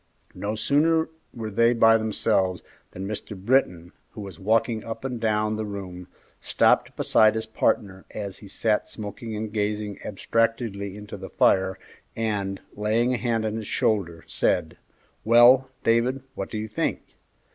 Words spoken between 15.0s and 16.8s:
"Well, Dave, what do you